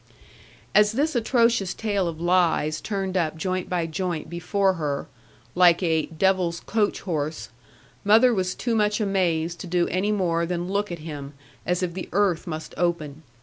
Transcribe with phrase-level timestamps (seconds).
[0.73, 5.05] As this atrocious tale of lies turned up joint by joint before her,
[5.53, 10.47] like a 'devil's coach horse,' * mother was too much amazed to do any more
[10.47, 11.33] than look at him,
[11.67, 13.21] as if the earth must open.